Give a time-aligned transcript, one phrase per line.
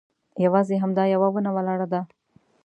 [0.45, 2.01] یوازې همدا یوه ونه ولاړه ده.